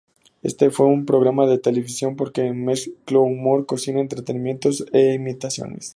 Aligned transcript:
Este 0.41 0.71
fue 0.71 0.87
un 0.87 1.05
programa 1.05 1.45
de 1.45 1.59
televisión 1.59 2.17
que 2.33 2.51
mezcló 2.53 3.21
humor, 3.21 3.67
cocina, 3.67 3.99
entretenimientos 4.01 4.83
e 4.93 5.13
imitaciones. 5.13 5.89